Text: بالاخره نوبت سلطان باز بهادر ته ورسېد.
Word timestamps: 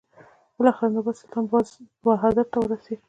بالاخره 0.57 0.89
نوبت 0.95 1.15
سلطان 1.21 1.45
باز 1.51 1.67
بهادر 2.03 2.45
ته 2.51 2.57
ورسېد. 2.59 2.99